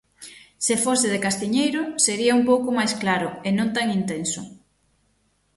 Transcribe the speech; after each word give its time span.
Se 0.65 0.75
fose 0.85 1.07
de 1.13 1.19
castiñeiro, 1.25 1.81
sería 2.05 2.37
un 2.39 2.43
pouco 2.51 2.69
máis 2.77 2.91
claro, 3.01 3.29
e 3.47 3.49
non 3.57 3.69
tan 3.75 3.87
intenso. 3.99 4.41